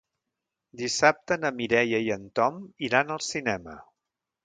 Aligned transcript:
Dissabte 0.81 1.37
na 1.43 1.53
Mireia 1.61 2.01
i 2.07 2.11
en 2.17 2.27
Tom 2.41 2.61
iran 2.91 3.17
al 3.19 3.25
cinema. 3.31 3.81